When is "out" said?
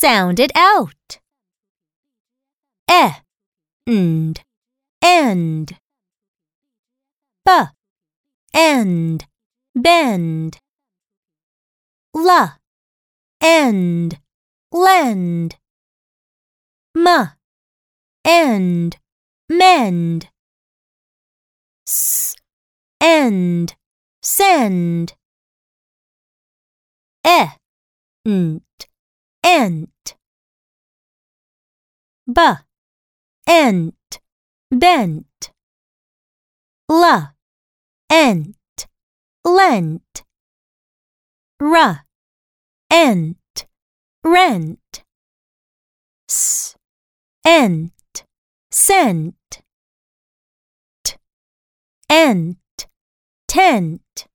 0.54-1.18